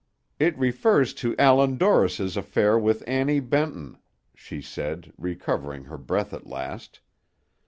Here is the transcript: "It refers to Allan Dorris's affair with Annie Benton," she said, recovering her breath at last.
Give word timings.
"It 0.39 0.57
refers 0.57 1.13
to 1.13 1.37
Allan 1.37 1.77
Dorris's 1.77 2.35
affair 2.35 2.75
with 2.79 3.03
Annie 3.05 3.39
Benton," 3.39 3.99
she 4.33 4.59
said, 4.59 5.13
recovering 5.15 5.83
her 5.83 5.97
breath 5.99 6.33
at 6.33 6.47
last. 6.47 7.01